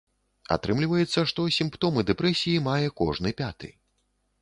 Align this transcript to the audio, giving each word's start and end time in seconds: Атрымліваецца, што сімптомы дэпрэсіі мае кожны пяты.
Атрымліваецца, 0.55 1.19
што 1.33 1.47
сімптомы 1.59 2.07
дэпрэсіі 2.09 2.65
мае 2.73 2.87
кожны 3.03 3.29
пяты. 3.45 3.75